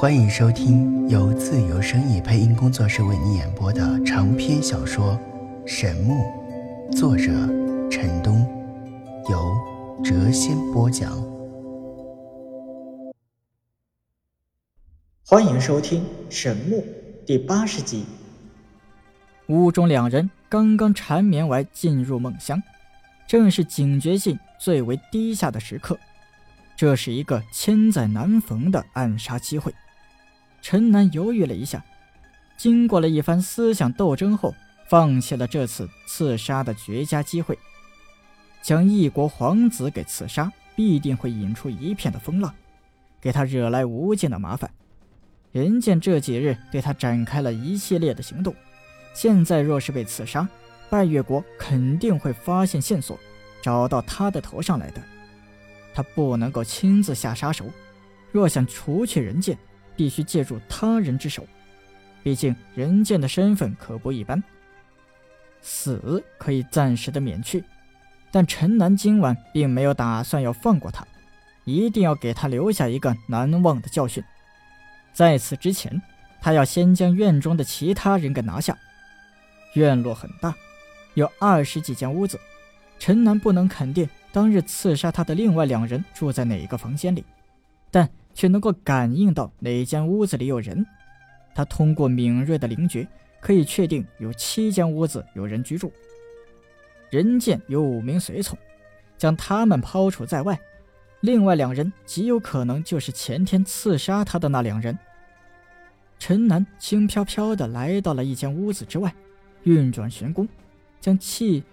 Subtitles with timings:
[0.00, 5.18] 欢迎收听由自由声意配音工作室为你演播的长篇小说
[5.66, 6.14] 《神木》，
[6.96, 7.24] 作者
[7.90, 8.46] 陈东，
[9.28, 9.52] 由
[10.04, 11.20] 谪仙播讲。
[15.26, 16.76] 欢迎收听《神木》
[17.26, 18.06] 第八十集。
[19.48, 22.62] 屋中两人刚刚缠绵完，进入梦乡，
[23.26, 25.98] 正是警觉性最为低下的时刻。
[26.76, 29.74] 这是一个千载难逢的暗杀机会。
[30.70, 31.82] 陈南犹豫了一下，
[32.58, 34.54] 经过了一番思想斗争后，
[34.86, 37.58] 放弃了这次刺杀的绝佳机会。
[38.60, 42.54] 将一国皇子给刺杀，必定会引出一片的风浪，
[43.18, 44.70] 给他惹来无尽的麻烦。
[45.52, 48.54] 人见这几日对他展开了一系列的行动，
[49.14, 50.46] 现在若是被刺杀，
[50.90, 53.18] 拜月国肯定会发现线索，
[53.62, 55.00] 找到他的头上来的。
[55.94, 57.64] 他不能够亲自下杀手，
[58.30, 59.58] 若想除去人剑。
[59.98, 61.44] 必须借助他人之手，
[62.22, 64.40] 毕竟人剑的身份可不一般。
[65.60, 67.64] 死可以暂时的免去，
[68.30, 71.04] 但陈南今晚并没有打算要放过他，
[71.64, 74.22] 一定要给他留下一个难忘的教训。
[75.12, 76.00] 在此之前，
[76.40, 78.78] 他要先将院中的其他人给拿下。
[79.74, 80.54] 院落很大，
[81.14, 82.38] 有二十几间屋子，
[83.00, 87.24] 陈南不能肯定当日刺杀他的另外两人住在哪一个房间里，
[87.90, 88.08] 但。
[88.38, 90.86] 却能够感应到哪间屋子里有人，
[91.56, 93.04] 他通过敏锐的灵觉
[93.40, 95.92] 可以确定有七间屋子有人居住。
[97.10, 98.56] 人见有五名随从，
[99.16, 100.56] 将他们抛除在外，
[101.20, 104.96] 另外两人极有可能就是前天刺杀他的那两人。
[106.20, 109.12] 陈南轻飘飘地来到了一间屋子之外，
[109.64, 110.48] 运转玄功，
[111.00, 111.64] 将气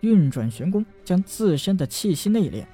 [0.00, 2.64] 运转玄功将自身的气息内敛，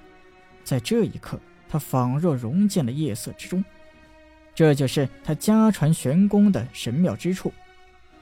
[0.63, 1.41] 在这一刻。
[1.69, 3.65] 他仿若融进了夜色之中，
[4.55, 7.53] 这就是他家传玄功的神妙之处。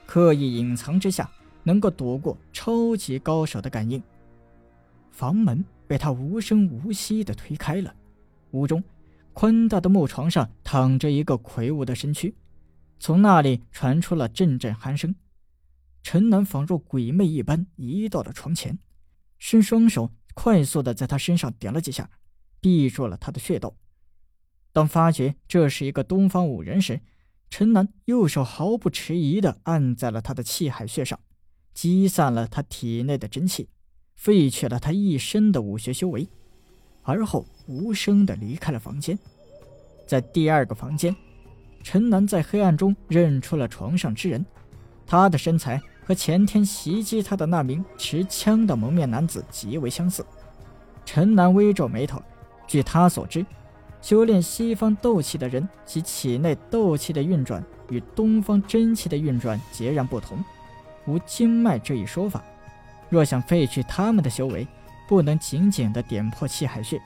[0.07, 1.31] 刻意隐藏之下，
[1.63, 4.03] 能够躲过超级高手的感应。
[5.11, 7.95] 房门被他无声无息地推开了，
[8.51, 8.83] 屋中
[9.33, 12.35] 宽大的木床上躺着一个魁梧的身躯，
[12.99, 15.15] 从那里传出了阵阵鼾声。
[16.03, 18.79] 陈南仿若鬼魅一般移到了床前，
[19.39, 22.11] 伸双手快速地在他身上点了几下。
[22.65, 23.75] 闭住了他的穴道。
[24.73, 27.03] 当发觉这是一个东方武人时，
[27.51, 31.21] 陈南右手毫不迟疑地按在了他的气海穴上，
[31.75, 33.69] 击散了他体内的真气，
[34.17, 36.27] 废去了他一身的武学修为，
[37.03, 39.19] 而后无声地离开了房间。
[40.07, 41.15] 在第二个房间，
[41.83, 44.43] 陈南在黑暗中认出了床上之人，
[45.05, 50.25] 他的身材和前天袭击他的那名持枪的蒙面男子极为相似。
[51.05, 52.23] 陈南微皱眉头。
[52.67, 53.45] 据他所知，
[54.01, 60.43] 修炼西方斗气的人，其体内斗气的运转与东方真气的运转截然不同，
[61.07, 62.43] 无经脉这一说法。
[63.09, 64.67] 若想废去他们的修为，
[65.09, 67.01] 不能仅仅的点破气海穴。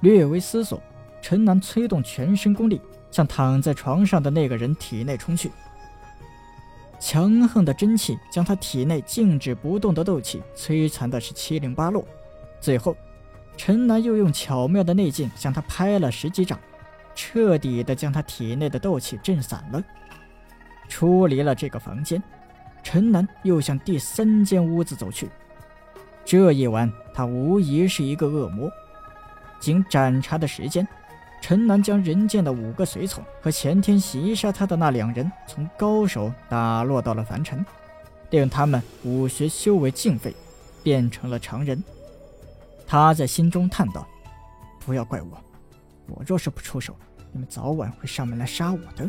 [0.00, 0.80] 略微思索，
[1.22, 2.80] 陈南催动全身功力，
[3.10, 5.50] 向躺在床上的那个人体内冲去。
[7.00, 12.04] 强横的真气将他体内静止不动的斗气摧残的是七零八落，
[12.60, 12.96] 最后。
[13.56, 16.58] 陈南又用巧妙的内劲向他拍了十几掌，
[17.14, 19.82] 彻底的将他体内的斗气震散了。
[20.88, 22.22] 出离了这个房间，
[22.82, 25.30] 陈南又向第三间屋子走去。
[26.24, 28.70] 这一晚，他无疑是一个恶魔。
[29.60, 30.86] 经斩查的时间，
[31.40, 37.64] 陈南将人间的五个随从和前天袭杀他的那两人从高手打落到了凡尘，
[38.30, 40.34] 令他们武学修为尽废，
[40.82, 41.82] 变成了常人。
[42.86, 44.06] 他在心中叹道
[44.84, 45.38] ：“不要怪我，
[46.06, 46.94] 我若是不出手，
[47.32, 49.08] 你们早晚会上门来杀我的。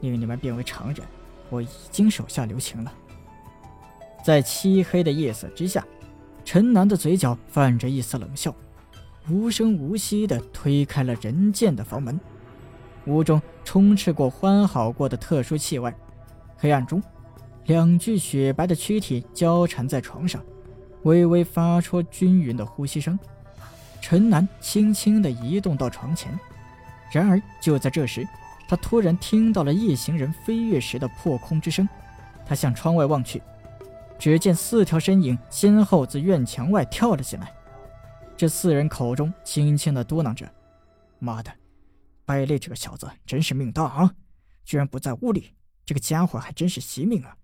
[0.00, 1.06] 令你们变为常人，
[1.50, 2.92] 我已经手下留情了。”
[4.24, 5.82] 在漆黑的夜色之下，
[6.44, 8.54] 陈南的嘴角泛着一丝冷笑，
[9.30, 12.20] 无声无息地推开了人间的房门。
[13.06, 15.90] 屋中充斥过欢好过的特殊气味，
[16.58, 17.02] 黑暗中，
[17.64, 20.42] 两具雪白的躯体交缠在床上。
[21.02, 23.18] 微微发出均匀的呼吸声，
[24.00, 26.38] 陈南轻轻地移动到床前。
[27.12, 28.26] 然而就在这时，
[28.68, 31.88] 他突然听到了夜行人飞跃时的破空之声。
[32.46, 33.42] 他向窗外望去，
[34.18, 37.52] 只见四条身影先后自院墙外跳了进来。
[38.36, 40.52] 这四人口中轻轻地嘟囔着
[41.18, 41.52] ：“妈的，
[42.24, 44.14] 败类这个小子真是命大啊！
[44.64, 45.54] 居然不在屋里，
[45.84, 47.36] 这个家伙还真是惜命啊！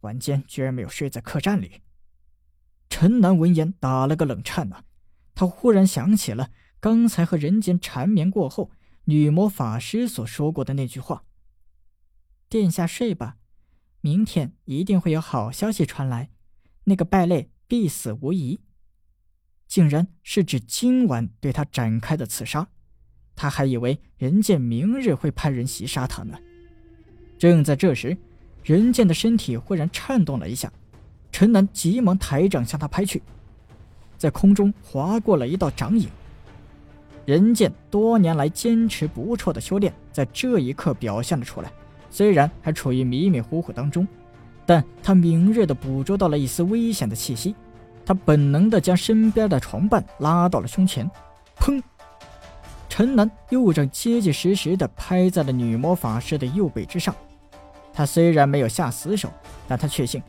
[0.00, 1.80] 晚间居然没有睡在客栈里。”
[2.98, 4.82] 陈南闻言打了个冷颤呐，
[5.34, 6.50] 他忽然想起了
[6.80, 8.70] 刚才和人间缠绵过后，
[9.04, 11.22] 女魔法师所说过的那句话
[12.48, 13.36] ：“殿下睡吧，
[14.00, 16.30] 明天一定会有好消息传来，
[16.84, 18.60] 那个败类必死无疑。”
[19.68, 22.66] 竟然是指今晚对他展开的刺杀，
[23.34, 26.38] 他还以为人剑明日会派人袭杀他呢。
[27.36, 28.16] 正在这时，
[28.64, 30.72] 人剑的身体忽然颤动了一下，
[31.36, 33.22] 陈南急忙抬掌向他拍去，
[34.16, 36.08] 在空中划过了一道掌影。
[37.26, 41.70] 人剑多年来坚持不辍的修炼，在这一刻表现了出来。
[42.08, 44.08] 虽然还处于迷迷糊糊当中，
[44.64, 47.54] 但他敏锐地捕捉到了一丝危险的气息。
[48.06, 51.06] 他本能地将身边的床伴拉到了胸前，
[51.58, 51.82] 砰！
[52.88, 57.14] 陈南右掌结结实实地拍在了女魔法师的右背之上。
[57.92, 59.28] 他虽然没有下死手，
[59.68, 60.22] 但他确信，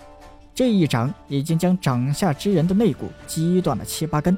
[0.57, 4.35] 这一掌已经将掌下之人的肋骨击断了七八根。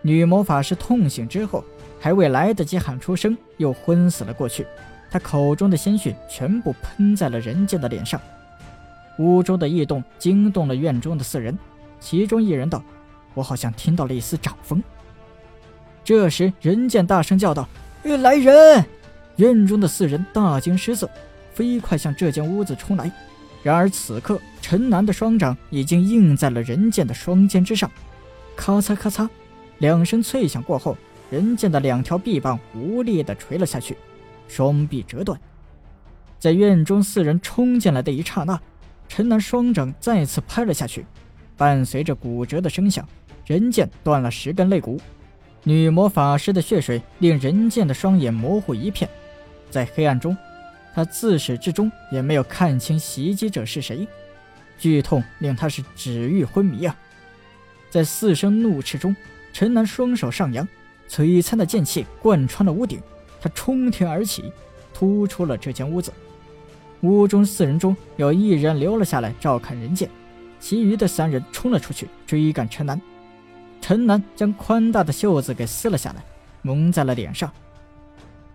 [0.00, 1.64] 女魔法师痛醒之后，
[1.98, 4.64] 还未来得及喊出声，又昏死了过去。
[5.10, 8.20] 她口中的鲜血全部喷在了人剑的脸上。
[9.18, 11.58] 屋中的异动惊动了院中的四人。
[11.98, 12.80] 其中一人道
[13.34, 14.80] ：“我好像听到了一丝掌风。”
[16.04, 17.68] 这时，人剑大声叫道
[18.22, 18.84] ：“来人！”
[19.34, 21.10] 院中的四人大惊失色，
[21.52, 23.10] 飞快向这间屋子冲来。
[23.64, 27.90] 然而此刻，陈南的双掌已经印在了人剑的双肩之上，
[28.56, 29.28] 咔嚓咔嚓，
[29.76, 30.96] 两声脆响过后，
[31.28, 33.94] 人剑的两条臂膀无力地垂了下去，
[34.48, 35.38] 双臂折断。
[36.38, 38.58] 在院中四人冲进来的一刹那，
[39.06, 41.04] 陈南双掌再次拍了下去。
[41.58, 43.06] 伴随着骨折的声响，
[43.44, 44.98] 人剑断了十根肋骨。
[45.64, 49.10] 女魔法师的血水令人剑的双眼模糊一片，
[49.68, 50.34] 在黑暗中，
[50.94, 54.08] 他自始至终也没有看清袭击者是谁。
[54.78, 56.96] 剧痛令他是指欲昏迷啊！
[57.90, 59.14] 在四声怒斥中，
[59.52, 60.66] 陈南双手上扬，
[61.08, 63.00] 璀璨的剑气贯穿了屋顶，
[63.40, 64.52] 他冲天而起，
[64.92, 66.12] 突出了这间屋子。
[67.02, 70.08] 屋中四人中有一人留了下来照看人剑。
[70.58, 72.98] 其余的三人冲了出去追赶陈南，
[73.82, 76.24] 陈南将宽大的袖子给撕了下来，
[76.62, 77.52] 蒙在了脸上。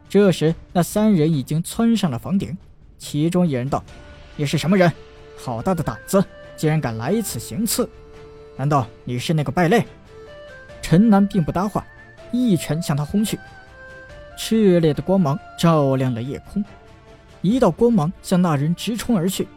[0.10, 2.58] 这时，那三人已经窜上了房顶。
[2.98, 3.84] 其中一人道
[4.36, 4.92] ：“你是什么人？
[5.42, 6.24] 好大的胆子，
[6.58, 7.90] 竟然敢来此行刺！
[8.58, 9.86] 难道你是那个败类？”
[10.84, 11.86] 陈南并不搭话，
[12.32, 13.40] 一拳向他轰去。
[14.38, 16.64] 炽烈的光芒照亮了夜空，
[17.42, 19.48] 一道光芒向那人直冲而去。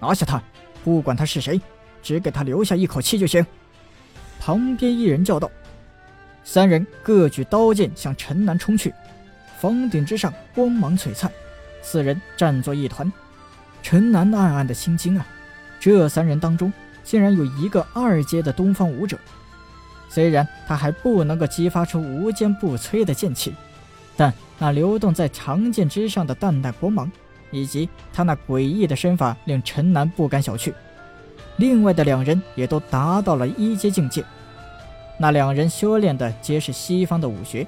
[0.00, 0.42] 拿下他，
[0.82, 1.60] 不管他是谁。
[2.02, 3.46] 只给他留下一口气就行。
[4.38, 5.50] 旁边一人叫道
[6.44, 8.92] ：“三人各举刀剑向陈南冲去。”
[9.58, 11.32] 房顶之上光芒璀璨，
[11.80, 13.10] 四人战作一团。
[13.84, 15.26] 陈南暗暗的心惊啊！
[15.78, 16.72] 这三人当中
[17.04, 19.18] 竟然有一个二阶的东方武者。
[20.08, 23.54] 虽然他还不能够激发出无坚不摧的剑气，
[24.16, 27.12] 但那流动在长剑之上的淡淡光芒，
[27.50, 30.72] 以及他那诡异的身法，令陈南不敢小觑。
[31.58, 34.24] 另外的两人也都达到了一阶境界，
[35.18, 37.66] 那两人修炼的皆是西方的武学，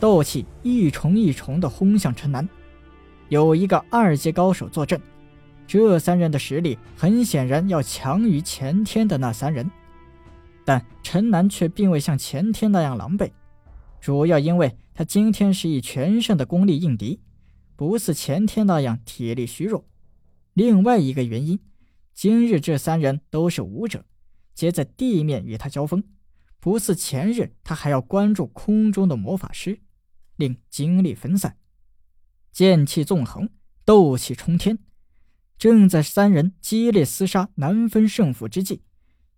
[0.00, 2.48] 斗气一重一重的轰向陈南。
[3.28, 4.98] 有一个二阶高手坐镇，
[5.68, 9.70] 这三人的实力很显然要强于前天的那三人，
[10.64, 13.30] 但陈南却并未像前天那样狼狈，
[14.00, 17.20] 主要因为他今天是以全胜的功力应敌，
[17.76, 19.84] 不似前天那样体力虚弱。
[20.54, 21.60] 另外一个原因。
[22.14, 24.04] 今日这三人都是武者，
[24.52, 26.02] 皆在地面与他交锋，
[26.58, 29.78] 不似前日他还要关注空中的魔法师，
[30.34, 31.56] 令精力分散。
[32.50, 33.48] 剑气纵横，
[33.84, 34.80] 斗气冲天。
[35.58, 38.80] 正在三人激烈厮杀、难分胜负之际，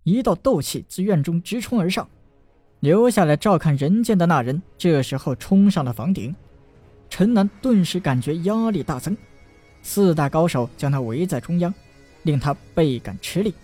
[0.05, 2.09] 一道斗气自院中直冲而上。
[2.81, 6.35] 留下来照看人间的那人，这时候冲上了房顶。
[7.09, 9.17] 陈南顿时感觉压力大增，
[9.83, 11.73] 四大高手将他围在中央。
[12.25, 13.55] 令他倍感吃力，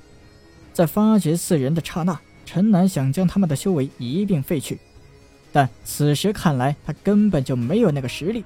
[0.73, 4.79] 在发觉四人的刹那，陈南想将他们的修为一并废去，
[5.53, 8.43] 但此时看来，他根本就没有那个实力。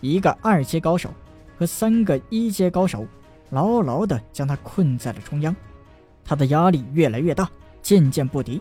[0.00, 1.12] 一个二阶高手
[1.58, 3.06] 和三个一阶高手
[3.50, 5.54] 牢牢地将他困在了中央，
[6.24, 7.48] 他的压力越来越大，
[7.82, 8.60] 渐渐不敌。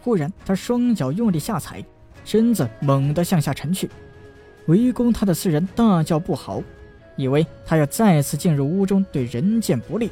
[0.00, 1.84] 忽然，他双脚用力下踩，
[2.24, 3.90] 身子猛地向下沉去，
[4.66, 6.62] 围攻他的四人大叫不好。
[7.16, 10.10] 以为他要再次进入屋中，对人剑不利。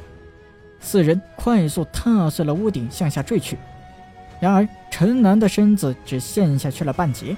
[0.79, 3.57] 四人快速踏碎了屋顶，向下坠去。
[4.39, 7.37] 然而陈南的身子只陷下去了半截。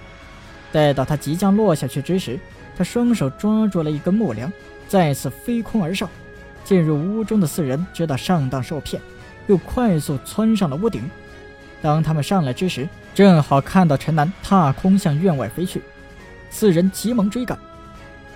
[0.72, 2.40] 待到他即将落下去之时，
[2.78, 4.52] 他双手抓住了一根木梁，
[4.88, 6.10] 再次飞空而上。
[6.68, 9.02] 进入屋中的四人知道上当受骗，
[9.48, 11.10] 又快速窜上了屋顶。
[11.82, 15.82] 当他们上来之时，正好看到陈南踏空向院外飞去。
[16.50, 17.58] 四人急忙追赶。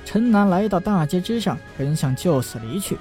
[0.06, 2.98] 陈南来到大街之上，本想就此离去，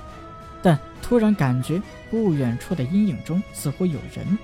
[0.60, 4.36] 但突然感觉不远处的阴影中似乎有人，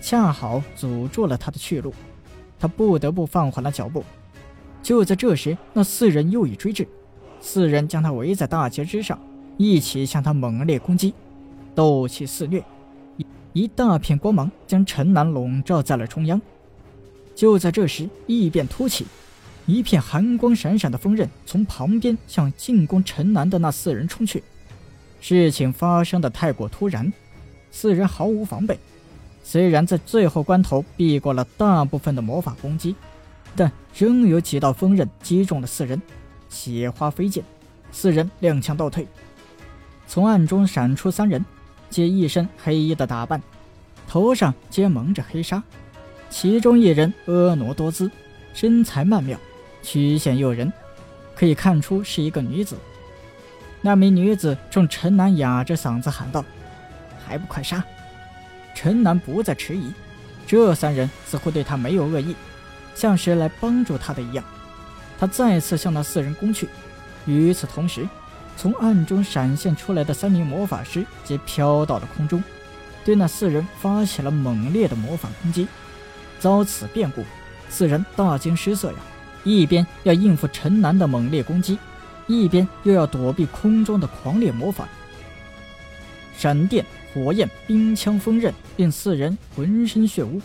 [0.00, 1.92] 恰好阻住了他的去路。
[2.60, 4.04] 他不得不放缓了脚步。
[4.80, 6.86] 就在这时，那四人又已追至，
[7.40, 9.18] 四人将他围在大街之上，
[9.56, 11.14] 一起向他猛烈攻击，
[11.74, 12.62] 斗气肆虐，
[13.52, 16.40] 一大片光芒将陈南笼罩在了中央。
[17.34, 19.06] 就在这时，异变突起，
[19.66, 24.42] 一片寒光闪闪的锋刃从旁边向进攻陈南的那四人冲去。
[25.20, 27.12] 事情发生的太过突然，
[27.70, 28.78] 四人毫无防备。
[29.42, 32.94] 虽然在最后关头避过了大部分的魔法攻击，
[33.54, 36.00] 但仍有几道锋刃击中了四人，
[36.48, 37.44] 血花飞溅，
[37.92, 39.06] 四人踉跄倒退。
[40.06, 41.44] 从暗中闪出三人，
[41.90, 43.42] 皆一身黑衣的打扮，
[44.06, 45.62] 头上皆蒙着黑纱。
[46.30, 48.10] 其中一人婀娜多姿，
[48.52, 49.38] 身材曼妙，
[49.82, 50.72] 曲线诱人，
[51.34, 52.76] 可以看出是一个女子。
[53.80, 56.44] 那名女子冲陈南哑着嗓子喊道
[57.24, 57.84] ：“还不快杀！”
[58.74, 59.92] 陈南不再迟疑，
[60.46, 62.34] 这三人似乎对他没有恶意，
[62.94, 64.44] 像是来帮助他的一样。
[65.18, 66.68] 他再次向那四人攻去。
[67.26, 68.08] 与此同时，
[68.56, 72.42] 从暗中闪现出来的三名魔法师皆飘到了空中，
[73.04, 75.66] 对那四人发起了猛烈的魔法攻击。
[76.38, 77.24] 遭此变故，
[77.68, 78.98] 四人大惊失色呀！
[79.44, 81.78] 一边要应付陈南的猛烈攻击，
[82.26, 84.88] 一边又要躲避空中的狂烈魔法。
[86.36, 90.40] 闪电、火焰、冰枪、锋刃，令四人浑身血污。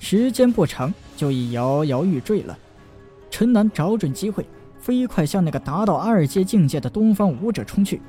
[0.00, 2.58] 时间不长，就已摇摇欲坠了。
[3.30, 4.46] 陈南找准机会，
[4.82, 8.02] 飞快向那个达到二阶境界的东方武者冲去。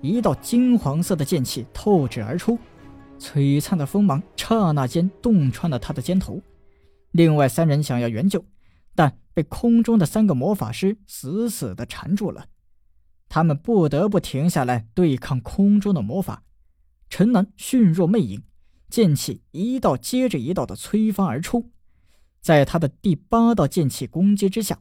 [0.00, 2.56] 一道金黄色的剑气透指而出。
[3.18, 6.40] 璀璨的锋芒刹那间洞穿了他的肩头，
[7.12, 8.44] 另外三人想要援救，
[8.94, 12.46] 但被空中的三个魔法师死死地缠住了。
[13.28, 16.44] 他们不得不停下来对抗空中的魔法。
[17.08, 18.42] 陈南迅若魅影，
[18.90, 21.70] 剑气一道接着一道的催发而出。
[22.42, 24.78] 在他的第八道剑气攻击之下，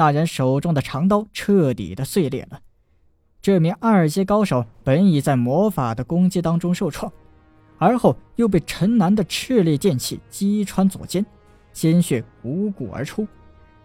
[0.00, 2.58] 那人手中的长刀彻底的碎裂了。
[3.42, 7.12] 这名二阶高手本已在魔法的攻击当中受创。
[7.76, 11.24] 而后又被陈南的炽烈剑气击穿左肩，
[11.74, 13.28] 鲜血汩汩而出，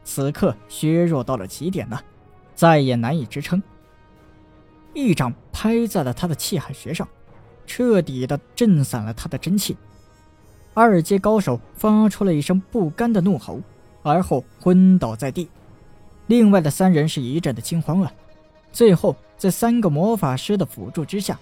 [0.05, 1.99] 此刻削弱到了极点呢，
[2.53, 3.61] 再也难以支撑。
[4.93, 7.05] 一掌拍在了他的气海穴上，
[7.65, 9.75] 彻底的震散了他的真气。
[10.73, 13.59] 二阶高手发出了一声不甘的怒吼，
[14.01, 15.49] 而后昏倒在地。
[16.27, 18.11] 另外的三人是一阵的惊慌了，
[18.73, 21.39] 最后在三个魔法师的辅助之下。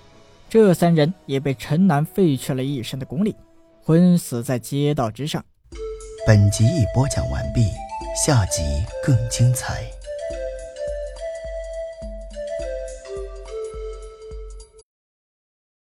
[0.50, 3.36] 这三人也被陈南废去了一身的功力，
[3.82, 5.44] 昏死在街道之上。
[6.28, 7.66] 本集已播讲完毕，
[8.26, 8.62] 下集
[9.04, 9.84] 更精彩。